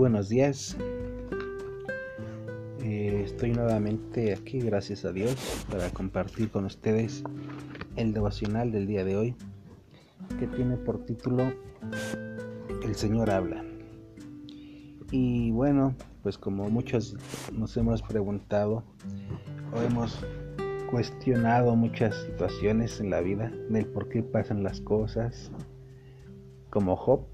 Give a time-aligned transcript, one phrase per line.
[0.00, 0.78] buenos días.
[2.82, 5.36] Eh, estoy nuevamente aquí, gracias a Dios,
[5.70, 7.22] para compartir con ustedes
[7.96, 9.36] el devocional del día de hoy,
[10.38, 11.52] que tiene por título
[12.82, 13.62] El Señor habla.
[15.10, 17.18] Y bueno, pues como muchos
[17.52, 18.82] nos hemos preguntado
[19.74, 20.18] o hemos
[20.90, 25.52] cuestionado muchas situaciones en la vida del por qué pasan las cosas,
[26.70, 27.26] como Job,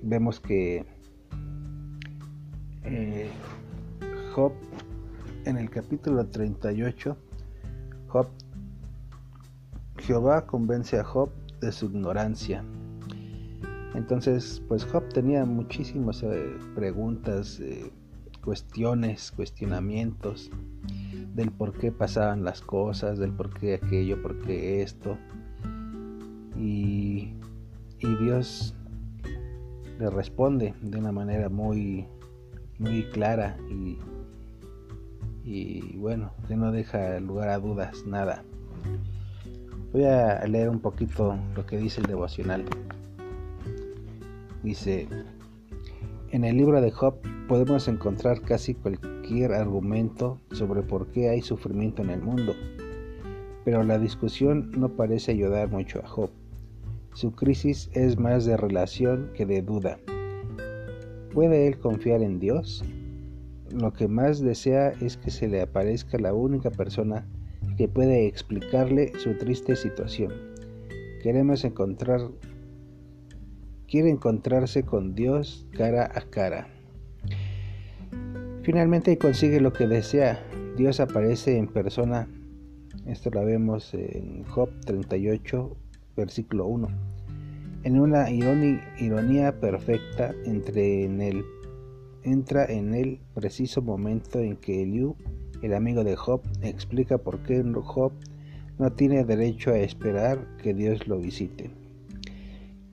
[0.00, 0.91] vemos que
[2.84, 3.30] eh,
[4.34, 4.52] Job
[5.44, 7.16] en el capítulo 38,
[8.08, 8.28] Job,
[9.98, 12.64] Jehová convence a Job de su ignorancia.
[13.94, 17.92] Entonces, pues Job tenía muchísimas eh, preguntas, eh,
[18.42, 20.50] cuestiones, cuestionamientos
[21.34, 25.16] del por qué pasaban las cosas, del por qué aquello, por qué esto.
[26.56, 27.34] Y,
[28.00, 28.74] y Dios
[29.98, 32.06] le responde de una manera muy,
[32.82, 33.96] muy clara y,
[35.44, 38.44] y bueno, que no deja lugar a dudas nada.
[39.92, 42.64] Voy a leer un poquito lo que dice el devocional.
[44.62, 45.08] Dice,
[46.30, 47.16] en el libro de Job
[47.46, 52.54] podemos encontrar casi cualquier argumento sobre por qué hay sufrimiento en el mundo,
[53.64, 56.30] pero la discusión no parece ayudar mucho a Job.
[57.14, 59.98] Su crisis es más de relación que de duda.
[61.34, 62.84] ¿Puede él confiar en Dios?
[63.70, 67.26] Lo que más desea es que se le aparezca la única persona
[67.78, 70.32] que puede explicarle su triste situación.
[71.22, 72.20] Queremos encontrar
[73.92, 76.66] quiere encontrarse con Dios cara a cara.
[78.62, 80.42] Finalmente consigue lo que desea.
[80.78, 82.26] Dios aparece en persona.
[83.06, 85.76] Esto lo vemos en Job 38,
[86.16, 86.88] versículo 1.
[87.84, 91.44] En una ironía perfecta entre en el,
[92.22, 95.16] entra en el preciso momento en que Eliú,
[95.62, 98.12] el amigo de Job, explica por qué Job
[98.78, 101.70] no tiene derecho a esperar que Dios lo visite.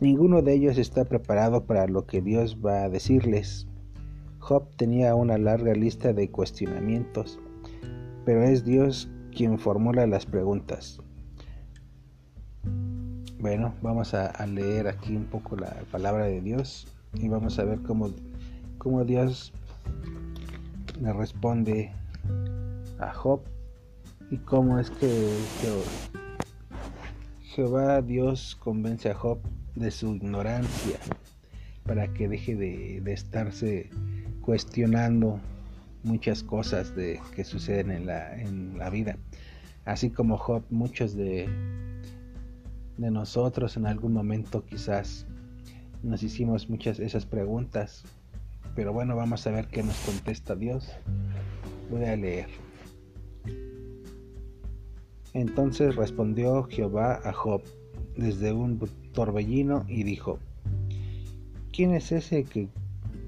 [0.00, 3.66] Ninguno de ellos está preparado para lo que Dios va a decirles.
[4.38, 7.40] Job tenía una larga lista de cuestionamientos,
[8.26, 11.00] pero es Dios quien formula las preguntas.
[13.44, 17.78] Bueno, vamos a, leer aquí un poco la palabra de Dios y vamos a ver
[17.82, 18.10] cómo,
[18.78, 19.52] cómo Dios
[20.98, 21.92] le responde
[22.98, 23.42] a Job
[24.30, 25.36] y cómo es que
[27.42, 29.40] Jehová Dios convence a Job
[29.74, 30.98] de su ignorancia
[31.84, 33.90] para que deje de, de estarse
[34.40, 35.38] cuestionando
[36.02, 39.18] muchas cosas de, que suceden en la, en la vida.
[39.84, 41.46] Así como Job, muchos de,
[42.96, 45.26] de nosotros en algún momento quizás
[46.02, 48.04] nos hicimos muchas esas preguntas.
[48.74, 50.90] Pero bueno, vamos a ver qué nos contesta Dios.
[51.90, 52.48] Voy a leer.
[55.32, 57.62] Entonces respondió Jehová a Job
[58.16, 58.78] desde un
[59.12, 60.38] torbellino y dijo,
[61.72, 62.68] ¿quién es ese que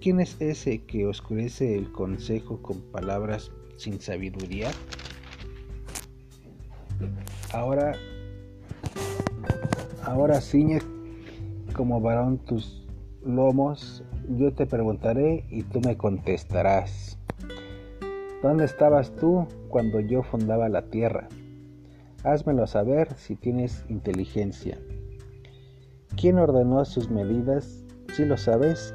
[0.00, 4.70] quién es ese que oscurece el consejo con palabras sin sabiduría?
[7.52, 7.94] Ahora
[10.10, 10.80] Ahora ciñe
[11.72, 12.84] como varón tus
[13.24, 17.16] lomos, yo te preguntaré y tú me contestarás.
[18.42, 21.28] ¿Dónde estabas tú cuando yo fundaba la tierra?
[22.24, 24.76] Házmelo saber si tienes inteligencia.
[26.20, 27.84] ¿Quién ordenó sus medidas?
[28.12, 28.92] Si lo sabes.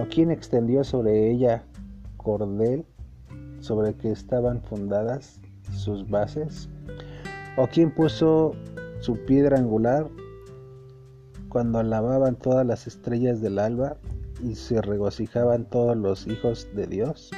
[0.00, 1.64] ¿O quién extendió sobre ella
[2.16, 2.86] cordel
[3.58, 5.40] sobre que estaban fundadas
[5.72, 6.68] sus bases?
[7.56, 8.54] ¿O quién puso
[9.00, 10.08] su piedra angular
[11.48, 13.96] cuando alababan todas las estrellas del alba
[14.42, 17.30] y se regocijaban todos los hijos de Dios?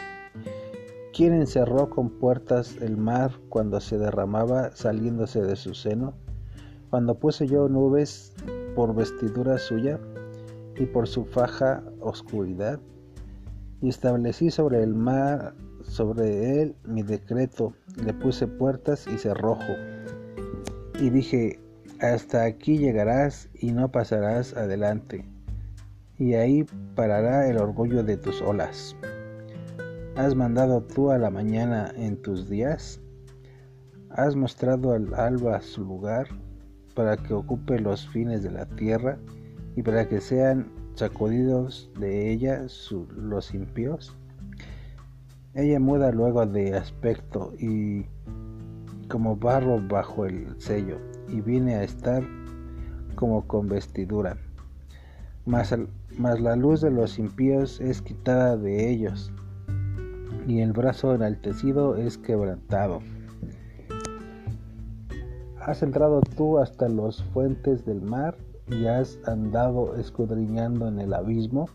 [1.13, 6.15] ¿Quién encerró con puertas el mar cuando se derramaba saliéndose de su seno?
[6.91, 8.33] Cuando puse yo nubes
[8.75, 9.99] por vestidura suya
[10.77, 12.79] y por su faja oscuridad,
[13.81, 17.73] y establecí sobre el mar, sobre él mi decreto,
[18.05, 19.75] le puse puertas y cerrojo
[21.01, 21.61] y dije,
[22.01, 25.25] hasta aquí llegarás y no pasarás adelante,
[26.19, 28.97] y ahí parará el orgullo de tus olas.
[30.17, 33.01] ¿Has mandado tú a la mañana en tus días?
[34.11, 36.27] ¿Has mostrado al alba su lugar
[36.95, 39.19] para que ocupe los fines de la tierra
[39.77, 42.67] y para que sean sacudidos de ella
[43.17, 44.17] los impíos?
[45.55, 48.07] Ella muda luego de aspecto y
[49.09, 52.23] como barro bajo el sello y viene a estar
[53.15, 54.37] como con vestidura.
[55.45, 55.75] Mas,
[56.19, 59.33] mas la luz de los impíos es quitada de ellos,
[60.47, 63.01] y el brazo enaltecido es quebrantado.
[65.61, 68.37] Has entrado tú hasta los fuentes del mar
[68.71, 71.69] y has andado escudriñando en el abismo.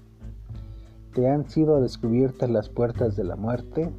[1.14, 3.92] Te han sido descubiertas las puertas de la muerte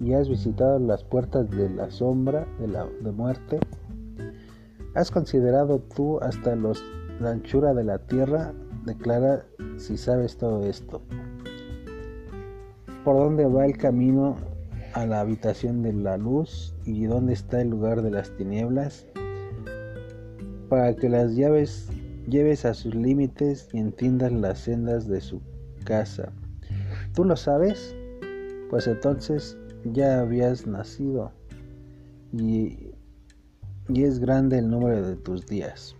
[0.00, 3.60] y has visitado las puertas de la sombra de la de muerte.
[4.94, 6.82] Has considerado tú hasta los,
[7.20, 8.52] la anchura de la tierra
[8.84, 9.44] declara
[9.76, 11.02] si sabes todo esto.
[13.04, 14.36] ¿Por dónde va el camino
[14.94, 19.06] a la habitación de la luz y dónde está el lugar de las tinieblas?
[20.68, 21.88] Para que las llaves
[22.28, 25.40] lleves a sus límites y entiendas las sendas de su
[25.84, 26.32] casa.
[27.14, 27.94] ¿Tú lo sabes?
[28.70, 31.32] Pues entonces ya habías nacido
[32.32, 32.92] y,
[33.88, 35.96] y es grande el número de tus días.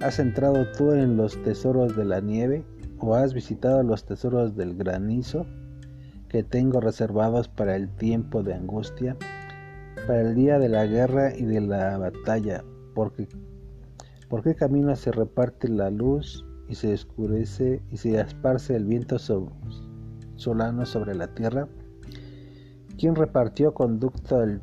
[0.00, 2.64] ¿Has entrado tú en los tesoros de la nieve
[2.98, 5.46] o has visitado los tesoros del granizo
[6.28, 9.16] que tengo reservados para el tiempo de angustia,
[10.06, 12.64] para el día de la guerra y de la batalla?
[12.94, 13.28] Porque
[14.28, 19.20] ¿por qué camino se reparte la luz y se oscurece y se esparce el viento
[20.42, 21.68] sobre la tierra?
[22.98, 24.62] ¿Quién repartió conducta al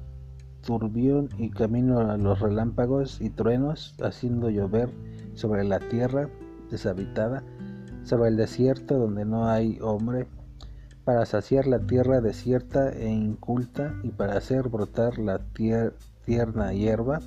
[0.62, 4.90] turbión y camino a los relámpagos y truenos, haciendo llover
[5.36, 6.30] sobre la tierra
[6.70, 7.44] deshabitada,
[8.04, 10.28] sobre el desierto donde no hay hombre,
[11.06, 15.40] para saciar la tierra desierta e inculta y para hacer brotar la
[16.26, 17.22] tierna hierba?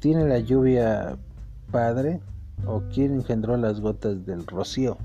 [0.00, 1.16] ¿Tiene la lluvia
[1.70, 2.20] padre
[2.66, 4.98] o quién engendró las gotas del rocío?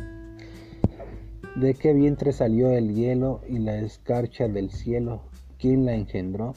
[1.56, 5.22] ¿De qué vientre salió el hielo y la escarcha del cielo?
[5.60, 6.56] ¿Quién la engendró?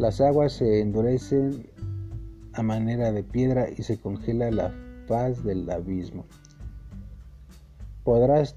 [0.00, 1.68] Las aguas se endurecen
[2.54, 4.74] a manera de piedra y se congela la
[5.06, 6.24] faz del abismo.
[8.02, 8.56] ¿Podrás,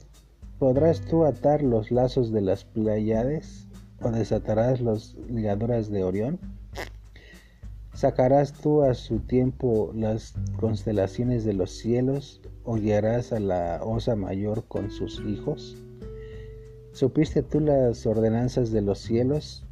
[0.58, 3.68] ¿Podrás tú atar los lazos de las Pleiades
[4.02, 6.40] o desatarás las ligaduras de Orión?
[7.94, 14.16] ¿Sacarás tú a su tiempo las constelaciones de los cielos o guiarás a la osa
[14.16, 15.78] mayor con sus hijos?
[16.92, 19.66] ¿Supiste tú las ordenanzas de los cielos?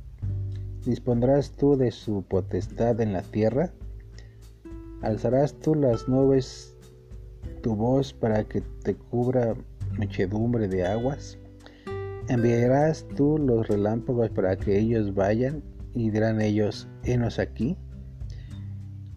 [0.86, 3.72] ¿Dispondrás tú de su potestad en la tierra?
[5.02, 6.76] Alzarás tú las nubes
[7.62, 9.56] tu voz para que te cubra
[9.98, 11.38] muchedumbre de aguas.
[12.28, 17.78] Enviarás tú los relámpagos para que ellos vayan y dirán ellos, henos aquí.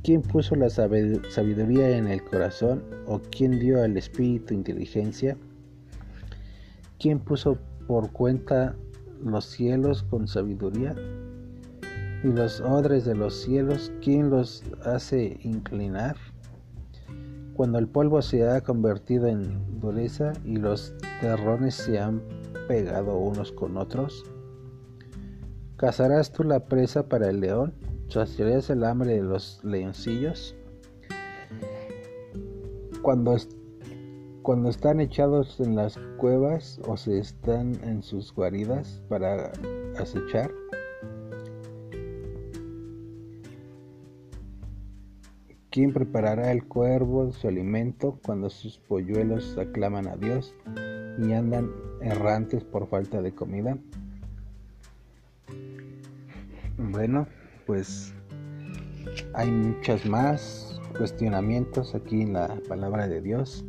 [0.05, 5.37] ¿Quién puso la sabiduría en el corazón o quién dio al espíritu inteligencia?
[7.01, 7.59] ¿Quién puso
[7.89, 8.77] por cuenta
[9.25, 10.95] los cielos con sabiduría?
[12.25, 16.17] y los odres de los cielos, ¿quién los hace inclinar?
[17.53, 22.23] Cuando el polvo se ha convertido en dureza y los terrones se han
[22.67, 24.25] pegado unos con otros,
[25.77, 27.75] ¿cazarás tú la presa para el león?
[28.09, 30.55] ¿Saciarás el hambre de los leoncillos?
[33.03, 33.37] Cuando,
[34.43, 39.53] cuando están echados en las cuevas o se están en sus guaridas para
[39.99, 40.51] acechar,
[45.75, 50.55] ¿Quién preparará el cuervo su alimento cuando sus polluelos aclaman a Dios
[51.19, 51.69] y andan
[52.01, 53.77] errantes por falta de comida?
[56.79, 57.27] Bueno,
[57.67, 58.13] pues
[59.35, 63.65] hay muchas más cuestionamientos aquí en la palabra de Dios,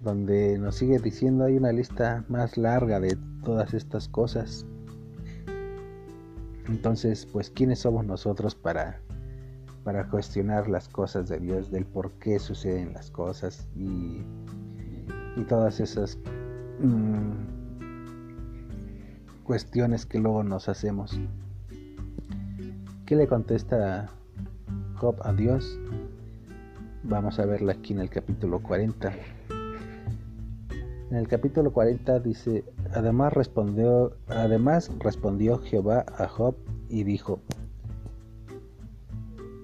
[0.00, 4.66] donde nos sigue diciendo hay una lista más larga de todas estas cosas.
[6.68, 9.00] Entonces, pues, ¿quiénes somos nosotros para
[9.88, 14.22] para cuestionar las cosas de Dios, del por qué suceden las cosas y,
[15.48, 16.18] todas esas
[16.78, 17.30] mm,
[19.44, 21.18] cuestiones que luego nos hacemos.
[23.08, 24.10] ¿Qué le contesta
[24.96, 25.80] Job a Dios?
[27.04, 29.10] Vamos a verla aquí en el capítulo 40.
[31.10, 36.54] En el capítulo 40 dice, además respondió, además respondió Jehová a Job
[36.90, 37.40] y dijo,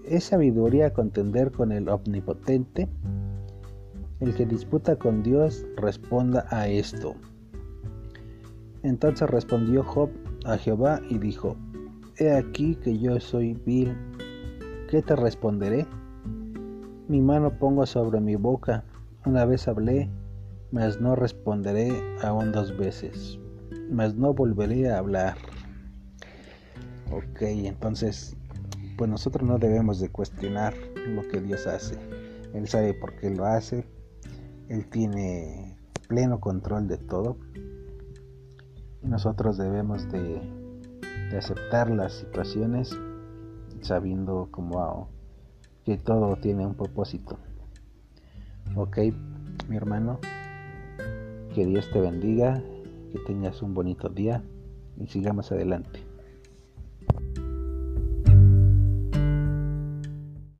[0.06, 2.88] ¿Es sabiduría contender con el omnipotente?
[4.20, 7.14] El que disputa con Dios responda a esto.
[8.82, 10.08] Entonces respondió Job
[10.46, 11.58] a Jehová y dijo,
[12.16, 13.92] He aquí que yo soy vil,
[14.88, 15.84] ¿qué te responderé?
[17.08, 18.84] Mi mano pongo sobre mi boca,
[19.26, 20.08] una vez hablé,
[20.70, 21.90] mas no responderé
[22.22, 23.40] aún dos veces,
[23.90, 25.34] mas no volveré a hablar.
[27.10, 28.36] Ok, entonces
[28.96, 30.72] pues nosotros no debemos de cuestionar
[31.08, 31.98] lo que Dios hace.
[32.52, 33.88] Él sabe por qué lo hace.
[34.68, 37.36] Él tiene pleno control de todo.
[39.02, 40.63] Y nosotros debemos de,
[41.36, 42.96] aceptar las situaciones
[43.80, 45.08] sabiendo como
[45.84, 47.38] que todo tiene un propósito.
[48.76, 48.98] Ok,
[49.68, 50.18] mi hermano,
[51.54, 52.62] que Dios te bendiga,
[53.12, 54.42] que tengas un bonito día
[54.98, 56.03] y sigamos adelante.